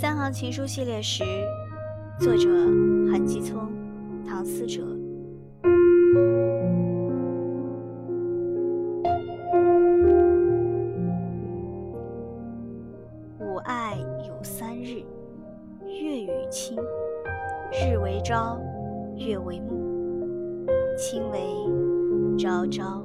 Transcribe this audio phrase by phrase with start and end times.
[0.00, 1.22] 三行情书系列十，
[2.18, 2.48] 作者
[3.12, 3.70] 韩继聪，
[4.26, 4.82] 唐思哲。
[13.40, 15.04] 吾爱有三日，
[15.84, 16.78] 月与卿，
[17.70, 18.58] 日为朝，
[19.18, 21.38] 月为暮，卿为
[22.38, 23.04] 朝朝。